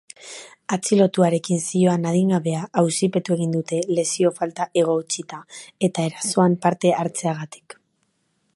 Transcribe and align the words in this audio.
Atxilotuarekin 0.75 1.59
zihoan 1.65 2.07
adingabea 2.11 2.63
auzipetu 2.83 3.35
egin 3.35 3.53
dute 3.57 3.81
lesio 3.99 4.33
falta 4.39 4.67
egotzita 4.83 5.39
eta 5.89 6.07
erasoan 6.13 6.57
parte 6.65 6.97
hartzeagatik. 7.03 7.79